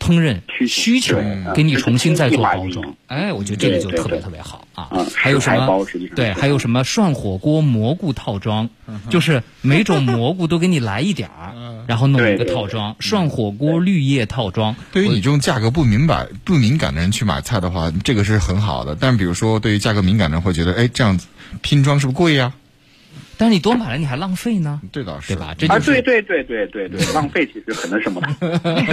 [0.00, 1.20] 烹饪需需求
[1.56, 5.04] 给你重新再做包装，哎，我觉得这个就特别特别好啊嗯！
[5.12, 8.70] 还有什么对，还有什么涮火锅蘑菇套装，
[9.10, 11.52] 就是每种蘑菇都给你来一点儿，
[11.88, 14.76] 然后弄一个套装，涮火锅绿叶套装。
[14.92, 18.94] 对于你这种价格不敏感、不敏感的人去买菜的话，这个是很好的。
[18.94, 21.26] 但比如说，对于价格敏感的人会觉得，哎，这样子
[21.60, 22.52] 拼装是不是贵呀？
[23.38, 25.54] 但是你多买了，你还浪费呢，对倒是，对吧？
[25.56, 28.28] 这啊，就是对对对对对对， 浪费其实很那什么的。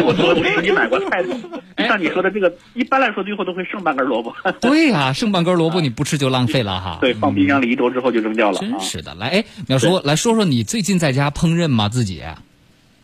[0.05, 1.23] 我做我自己买过菜，
[1.75, 6.99] 哎像你说的这个，一般来说最后都会剩半根萝卜，对呀， 剩半根萝卜你不吃就浪费了哈。
[7.01, 8.59] 对，放冰箱里一周之后就扔掉了。
[8.59, 9.15] 啊真是的。
[9.15, 11.89] 来，哎，淼叔，来说说你最近在家烹饪吗？
[11.89, 12.21] 自己？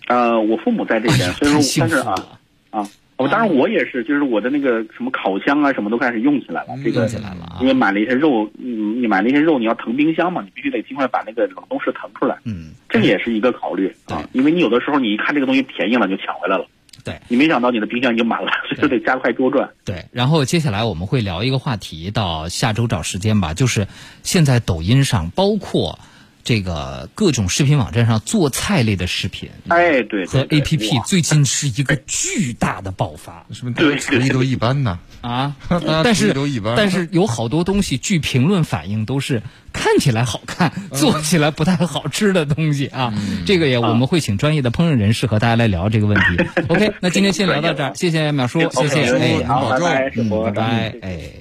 [0.08, 2.39] 呃，我父母在这边，哎呀所以说太幸但是啊福了，
[2.71, 2.88] 啊，
[3.22, 6.70] 我当然我也是，就是我的那个什么烤箱啊，什么都开始用起来了。
[6.84, 12.38] 这个用起来了啊因为买了一些肉，嗯，你买了一些肉，你要腾冰箱嘛，你必须得尽快把那个冷冻室腾出来。
[12.46, 16.66] 嗯，这个也是一个考虑啊，因为你有的时候你一看这个东西便宜了，你就抢回来了。
[17.04, 19.68] 对你没想到你的冰箱已经满了，所以说得加快周转。
[19.84, 23.56] 对，然后接下来我们会聊一个话题，到下周找时间吧。
[23.56, 23.88] 就是
[24.22, 25.98] 现在抖音上，包括
[26.43, 34.99] 这个各种视频网站上做菜类的视频哎，对和对对 A P P，最近是一个巨大的爆发 是不是大家厨艺都一般呢？
[35.21, 35.56] 啊！
[36.04, 43.13] 但是都一般，但是有好多东西，据评论反映都是看起来好看，做起来不太好吃的东西啊。
[43.45, 46.43] 这个也我们会请专业的烹饪人士和大家来聊这个问题。
[46.69, 51.40] OK，那今天先聊到这儿，谢谢淼叔，谢谢哎，好，拜拜，嗯，拜拜，哎。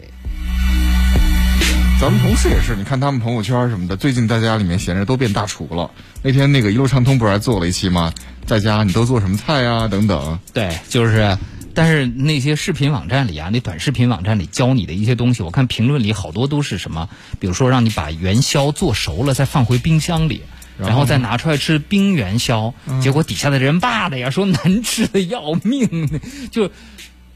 [2.01, 5.91] 咱们同事也是，你看他们朋友圈什么的，最近在家里面闲着都变大厨了。
[6.23, 8.15] 那天那个一路畅通不是还做了一期吗？
[8.47, 10.39] 在家你都做什么菜呀、等等。
[10.55, 11.37] 对，就是，
[11.75, 20.41] 但是那些视频网站里啊，那短视频网站里教你的一些东西，我看评论里好多都是什么，比如说让你把元宵做熟了再放回冰箱里。
[20.79, 26.09] 然后再拿出来吃冰元宵，结果底下的人骂的呀，说难吃的要命，
[26.51, 26.71] 就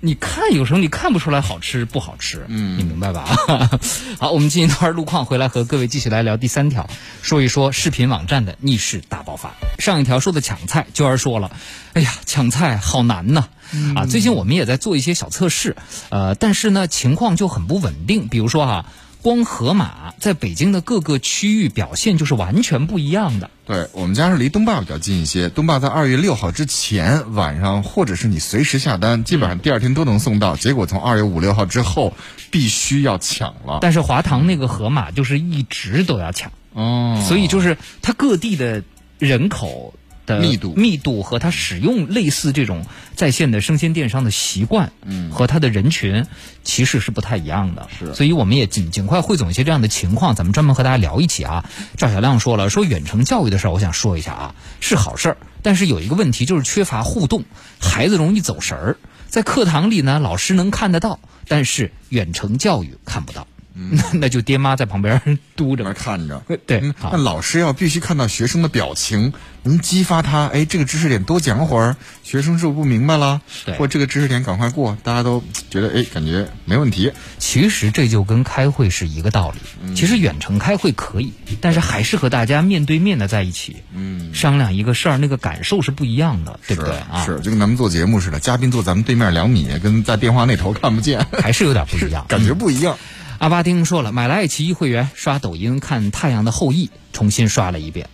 [0.05, 3.25] 你看有时候你看不出来好吃不好吃，嗯，你明白吧？
[4.21, 6.87] 好，我们进一段路况，回来和各位继续来聊第三条，
[7.23, 9.55] 说一说视频网站的逆势大爆发。
[9.79, 11.51] 上一条说的抢菜，娟儿说了，
[11.95, 13.49] 哎呀，抢菜好难呐。
[13.97, 15.75] 啊，最近我们也在做一些小测试，
[16.11, 18.29] 呃，但是呢，情况就很不稳定。
[18.29, 18.87] 比如说哈、
[19.25, 23.49] 光盒马在北京的各个区域表现就是完全不一样的。
[23.65, 30.57] 对我们家是离东坝比较近一些，东坝在二月六号之前晚上，或者是你随时下单，基本上第二天都能送到。
[30.57, 32.13] 结果从二月五六号之后，
[32.51, 33.79] 必须要抢了。
[33.81, 38.83] 但是华堂那个盒马就是一直都要抢，哦，所以就是它各地的
[39.19, 39.95] 人口
[40.27, 46.27] 的密度密度和他使用类似这种在线的生鲜电商的习惯，嗯，和他的人群
[46.63, 47.89] 其实是不太一样的。
[47.99, 51.65] 是所以我们也尽尽快汇总一些这样的情况，咱们专门和大家聊一起啊。
[51.97, 57.45] 赵小亮说了，说远程教育的事儿，我想说一下啊，是好事儿，但是有一个问题就是缺乏互动，
[57.81, 58.97] 孩子容易走神儿。
[59.29, 65.21] 在课堂里呢，老师能看得到，但是远程教育看不到，那 那就爹妈在旁边
[65.57, 65.93] 督 着。
[65.95, 66.43] 看着。
[66.67, 69.33] 对嗯，那老师要必须看到学生的表情，
[69.65, 70.47] 能激发他。
[70.47, 73.41] 哎，这个知识点多讲会儿，学生是不是不明白了？
[73.65, 77.11] 对或这个知识点赶快过，大家都觉得哎，感觉没问题。
[77.39, 79.95] 其实这就跟开会是一个道理。
[79.95, 87.25] 其实远程开会可以，但是还是和大家面对面的在一起，嗯，商量一个事儿，那个感受是不一样的，对不对啊？
[87.25, 92.25] 是，就跟咱们做节目似的，嘉宾坐咱们对面两米，跟在电话那头看不见，还是有点不一样。
[92.29, 92.97] 感觉不一样。
[93.39, 98.09] 阿巴丁说了，买了爱奇艺会员，刷抖音看《太阳的后裔》，重新刷了一遍。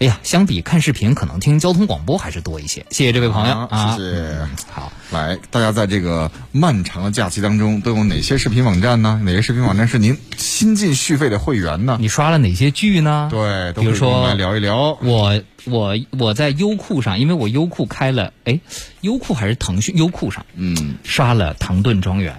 [0.00, 2.84] 哎呀，相比看视频，可能听交通广播还是多一些。
[2.90, 9.20] 谢谢这位朋友啊啊，谢谢嗯好，来，大家在这个漫长的假期当中，都有哪些视频网站呢？
[9.24, 11.96] 哪些视频网站是您新进续费的会员呢？
[12.00, 13.28] 你刷了哪些剧呢？
[13.30, 14.98] 对，都比如说来聊一聊。
[15.00, 18.58] 我我我在优酷上，因为我优酷开了，哎，
[19.00, 22.34] 优酷还是腾讯优酷上嗯，刷了《唐顿庄园》，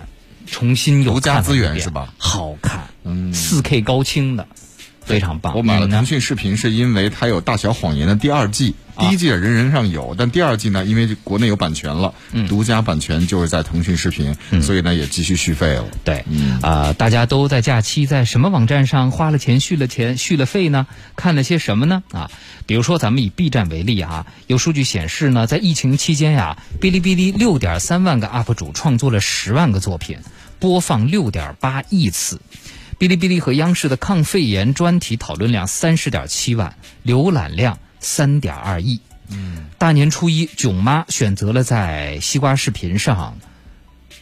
[0.46, 2.14] 重新又独家资源是吧？
[2.18, 4.48] 好看，嗯，四 K 高清的，
[5.04, 5.56] 非常棒。
[5.56, 12.14] 我买了腾讯视频，是因为它有《大小谎言》的第二季，第一季人人上有，但第二季呢，因为国内有版权了，
[12.48, 15.86] 独家版权就是在腾讯视频，所以呢也继续续费了。
[16.04, 16.24] 对，
[16.62, 20.88] 啊、大家都在假期在什么网站上花了钱、续了钱、续了费呢？
[21.16, 22.04] 看了些什么呢？
[22.12, 22.32] 啊，
[22.66, 30.20] 比如说咱们以 B 站为例啊，有数据显示呢，在疫情期间呀，哔哩哔哩六点三万个 UP 主创作了十万个作品，
[30.60, 32.41] 播放六点八亿次。
[32.98, 39.02] 哔哩哔哩和央视的抗肺炎专题讨论量三十点七万，浏览量三点二亿。
[39.28, 43.38] 嗯，大年初一，囧妈选择了在西瓜视频上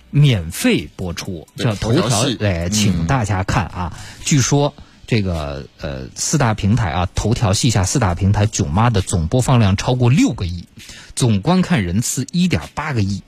[0.09, 3.97] 免费播出，叫头条，哎，请大家看啊。
[4.23, 4.73] 据说
[5.13, 10.65] 这个呃四大平台啊，头条系下四大平台，囧妈的总播放量超过六个亿，
[11.13, 13.21] 总观看人次一点八个亿。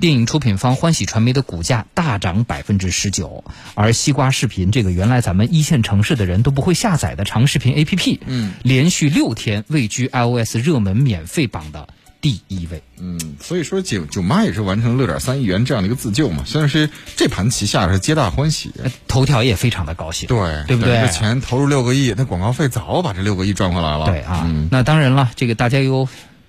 [0.00, 3.42] 电影出品方欢喜传媒的股价大涨百分之十九，
[3.74, 11.88] 而西瓜视频这个原来咱们一线城市的人都不会下载的长视频 APP，嗯，连续六天位居 iOS 热门免费榜的
[12.20, 12.82] 第一位。
[12.98, 18.70] 嗯，所以说九九妈也是完成了六点三亿元这样的一个自救嘛，虽然是这盘棋下是皆大欢喜，
[19.08, 21.00] 头条也非常的高兴，对对不对？
[21.00, 24.06] 这钱投入六个亿，那广告费早把这六个亿赚回来了。
[24.06, 26.08] 对啊，那当然了，这个大家有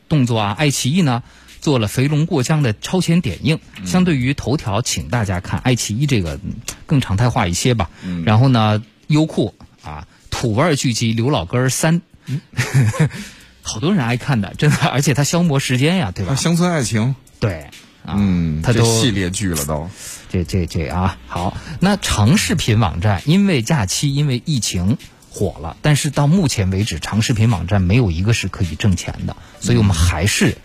[0.09, 1.23] 动作啊，爱奇艺呢。
[1.61, 6.39] 做了肥龙过江的超前点映，相对于头条，请大家看爱奇艺这个
[6.87, 7.91] 更常态化一些吧。
[8.25, 9.53] 然后呢，优酷
[9.83, 12.01] 啊，土味剧集《刘老根三》，
[13.61, 16.35] 好多人爱看的，真的，而且它消磨时间呀，对吧？
[16.35, 17.69] 乡村爱情，对，
[18.05, 19.89] 嗯，它都系列剧了都。
[20.29, 24.97] 这这这啊，好，那长视频网站因为假期，因为疫情
[25.29, 30.57] 火了，但是到目前为止，长视频网站没有一个是可以挣钱的，所以我们还是。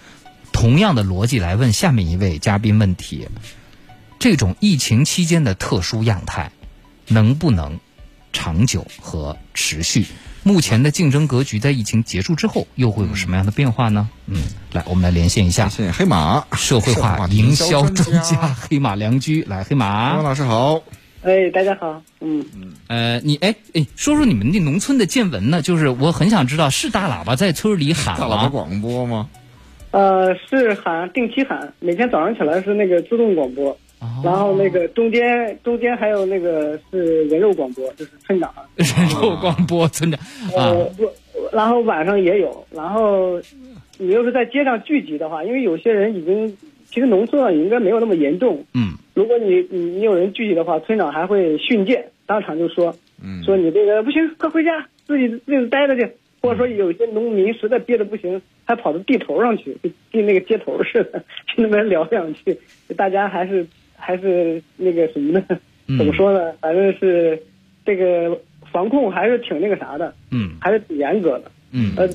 [0.53, 3.29] 同样的逻辑来问下面一位嘉宾问题：
[4.19, 6.51] 这种疫情期间的特殊样态，
[7.09, 7.79] 能不能
[8.33, 10.07] 长久和持续？
[10.47, 14.09] 目前的竞争格局在疫情结束之后又会有什么样的变化呢？
[14.29, 14.37] 嗯，
[14.73, 19.43] 来，我们来连线一下黑马社会化营销专家 黑马良驹。
[19.49, 20.81] 来，黑马，王老师好。
[21.23, 22.01] 哎，大家好。
[22.21, 22.73] 嗯嗯。
[22.87, 25.61] 呃，你哎哎，说说你们那农村的见闻呢？
[25.61, 29.29] 就是我很想知道，是大喇叭在村里喊大喇叭广播吗？
[29.91, 33.77] 呃，是喊定期喊，每天早上起来是那个自动广播，
[34.23, 38.53] 然后那个中间中间还有那个是人肉广播，就是村长。
[38.77, 40.21] 人肉广播村长
[40.57, 40.75] 啊。
[40.97, 41.11] 不，
[41.53, 43.41] 然后晚上也有，然后
[43.99, 46.57] 你要是在街上聚集的话，因为有些人已经
[46.87, 56.11] 其实农村啊应该没有那么严重，嗯，如果你你你有人聚集的话，村长还会训诫，当场就说，嗯，说你这个不行，快回家，自己自己待着去。
[56.43, 62.57] 或者说有些农民实在憋得不行，还跑到地头上去，就跟那个街头似的，去那边聊两句。
[62.97, 63.67] 大家还是
[63.99, 65.45] 还是那个什么呢？
[65.99, 66.53] 怎么说呢？
[66.61, 67.43] 反正是
[67.85, 68.41] 这个
[68.73, 71.93] 防控还是挺那个啥的，嗯，还是挺严格的，嗯。
[71.97, 72.09] 呃，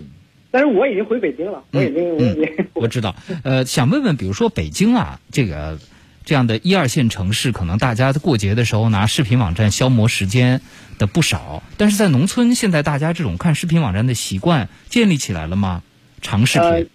[0.52, 3.16] 但是我已经回北京了，我已经我已经我知道。
[3.44, 5.80] 呃，想问问，比如说北京啊，这个
[6.26, 10.62] 这样的一二线城市，可能大家过节的时候拿视频网站消磨时间。
[11.00, 15.82] 的不少，但是在农村，现在大家这种看视频网站的习惯建立起来了吗？
[16.22, 16.88] 长视频？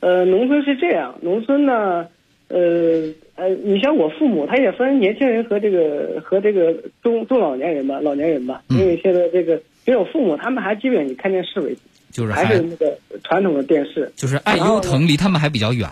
[0.00, 2.06] 呃，农村是这样，农村呢，
[2.48, 9.54] 呃呃，你像我父母，他也分年轻人和这个和这个中中老年人吧，老年人吧，因为现在这个，
[9.86, 15.88] 因为我父母他们还基本以看电视为主，就是还是那个传统的电视，就是爱优腾离他们还比较远。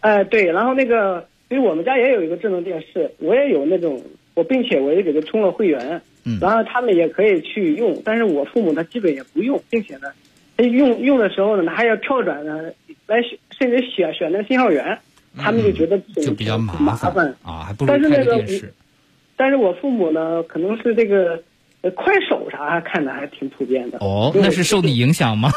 [0.00, 4.02] 哎，对，然后那个，因为我们家也有一个智能电视，我也有那种，
[4.34, 6.00] 我并且我也给他充了会员。
[6.42, 10.08] 然后他们也可以去用，但是我父母他基本也不用，并且呢，
[10.58, 12.70] 他用用的时候呢，还要跳转呢，
[13.06, 13.22] 来
[13.58, 14.98] 甚至选选那个信号源，
[15.38, 18.72] 他们就觉得就比较麻烦啊，还不如开电视。
[19.36, 21.42] 但是我父母呢，可能是这个
[21.94, 23.98] 快手啥看的还挺普遍的。
[23.98, 25.48] 哦，那是受你影响吗？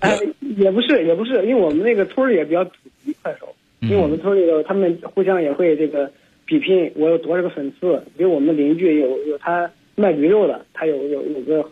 [0.00, 0.18] 哎，
[0.56, 2.70] 也不是，也不是，因为我们那个村儿也比较普
[3.04, 6.10] 及快手，因为我们村里头他们互相也会这个
[6.46, 9.70] 比拼，我有多少个粉丝，比如我们邻居有有他。
[10.00, 11.70] 卖驴肉的，他有有有个好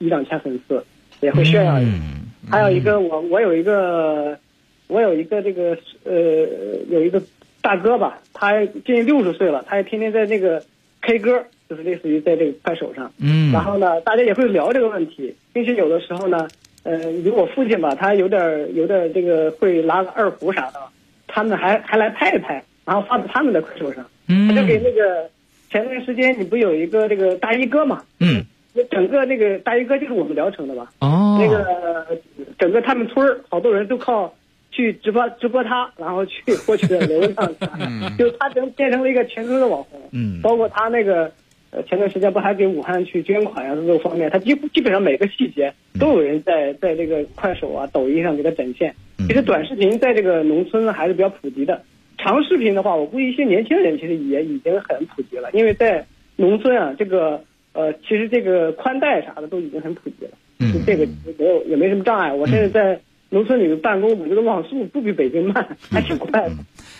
[0.00, 0.84] 一两千粉丝，
[1.20, 1.92] 也会炫耀一下。
[2.50, 4.36] 还有一个我我有一个
[4.88, 6.12] 我有一个这个呃
[6.90, 7.22] 有一个
[7.62, 10.62] 大哥吧，他近六十岁了，他也天天在那个
[11.02, 13.12] K 歌，就是类似于在这个快手上。
[13.20, 13.52] 嗯。
[13.52, 16.48] 然后呢，大家也会聊这个问题，并且有的时候呢，
[16.82, 20.80] 呃，如我父亲吧，他有点有点这个会拉个二胡啥的，
[21.26, 24.04] 他们还还来拍一拍，然后发到他们的快手上。
[24.26, 24.48] 嗯。
[24.48, 25.30] 他就给那个。
[25.70, 28.02] 前段时间你不有一个这个大衣哥嘛？
[28.20, 30.90] 嗯，那整个那个大衣哥就是我们聊城的吧？
[31.00, 32.18] 哦，那个
[32.58, 34.34] 整个他们村儿好多人都靠
[34.78, 37.34] 去直播直播他，然后去获取的流量，
[38.16, 40.00] 就他成变成了一个全村的网红。
[40.12, 41.32] 嗯，包括他那个
[41.72, 43.74] 呃前段时间不还给武汉去捐款呀？
[43.74, 48.94] 这个方面，他几乎基本上每个细节都有人在在这个快手啊、抖音上给他展现。
[49.26, 51.82] 其实短视频在这个农村还是比较普及的。
[52.16, 56.06] 长视频的话，我估计一些年轻人其实也已经很普及了，因为在
[56.36, 61.04] 农村啊，这个呃，其实这个宽带啥的都已经很普及了，嗯，这个
[61.36, 62.32] 没有也没什么障碍。
[62.32, 63.00] 我现在在
[63.30, 66.52] 农村里的办公，我觉得网速不比北京慢，还挺快的。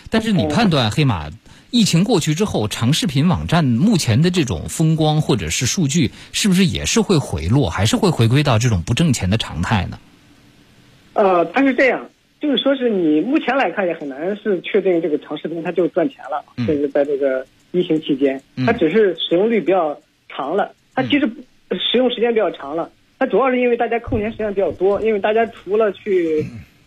[0.09, 1.29] 但是你判断黑马
[1.71, 9.99] 疫情过去之后，长视频网站目前的这种风光或者是数据，是不是也是会回落，还是会回归到这种不挣钱的常态呢？
[11.13, 12.09] 呃，它是这样，
[12.39, 19.99] 就是说是你目前来看也很难是确定这个长视频它就赚钱了，嗯甚至在这个疫情期间，嗯它只是使用率比较
[20.29, 21.29] 长了，它其实
[21.91, 22.89] 使用时间比较长了，
[23.19, 26.43] 它主要是因为大家空闲时间比较多，因为大家除了去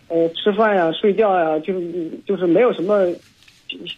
[0.09, 3.07] 呃吃饭呀、睡觉呀，就是就是没有什么，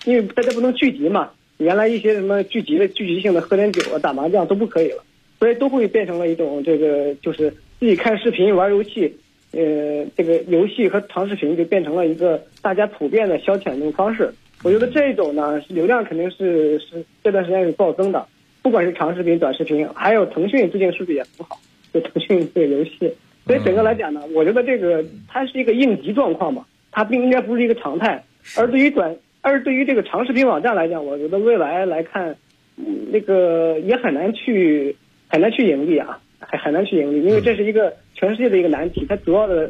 [0.04, 5.02] 因为大家不能聚集嘛，原来一些什么聚集的聚集性的喝点酒啊、打麻将都不可以了。
[5.40, 9.14] 所以都会变成了一种这个，就是自己看视频、玩游戏，
[9.52, 14.32] 呃，这个游戏和长视频就变成了一个大家普遍的消遣的方式。
[14.62, 18.26] 我觉得这一种呢，流量肯定是是这段时间是暴增的，
[18.62, 21.58] 不管是长视频、短视频，还有腾讯最近数据也很好，
[21.94, 23.14] 就腾讯这个游戏。
[23.46, 28.24] 所以整个来讲呢，我觉得这个它是一个应急状况嘛，它并应该不是一个常态。
[28.58, 32.36] 而对于短，而对于这个长视频网站来讲，我觉得未来来看，
[32.76, 34.96] 嗯，那个也很难去。
[35.26, 39.04] 很难去盈利啊，很很难去盈利，因为这是一个全世界的一个难题。
[39.08, 39.68] 它主要的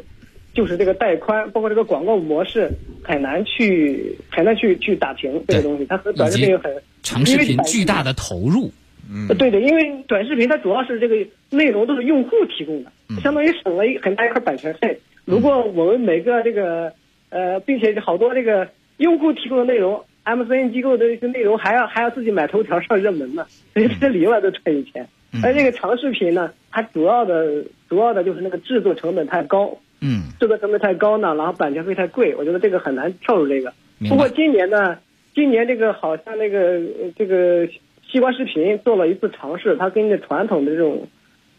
[0.53, 2.69] 就是这个带宽，包括这个广告模式，
[3.01, 5.85] 很难去很难去去打平这个东西。
[5.87, 6.71] 它和短视频有很
[7.01, 8.69] 长视频巨大的投入。
[9.11, 11.15] 嗯，对的，因为短视频它主要是这个
[11.49, 12.91] 内容都是用户提供的，
[13.21, 14.99] 相当于省了一很大一块版权费。
[15.25, 16.91] 如果我们每个这个
[17.29, 25.07] 呃，并且好多这个用户提供的内容，MCN 机构的一些内容还要还要自己买头条上热门呢，所以这里外都赚一钱。
[25.43, 33.73] 而这个长视频呢，它主要的主要的就是那个制作成本太高，嗯，制作成本太高呢，然后版权费太贵，我觉得这个很难跳入这个。
[34.07, 34.97] 不过今年呢，
[35.33, 36.79] 今年这个好像那个
[37.17, 37.67] 这个
[38.11, 41.07] 西瓜视频做了一次尝试，它跟着传统的这种，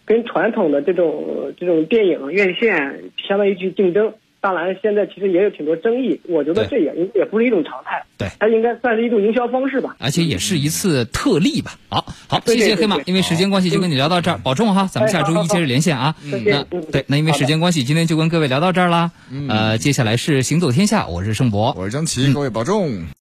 [0.04, 4.14] 跟传统的这种这种电影院线相当于去竞争。
[4.38, 11.72] 当然，现在其实也有挺多争议，我觉得这也也不是一种常态，对，它应该算是一种营销方式吧，而且也是一次特例吧。
[11.88, 16.14] 好，好，谢谢黑马，因为时间关系就跟你聊到这儿，保重哈，咱们下周一接着连线啊。
[16.22, 19.10] 那对，那因为时间关系，今天就跟各位聊到这儿啦。
[19.48, 23.06] 呃，接下来是行走天下，我是盛博，我是张琪，各位保重。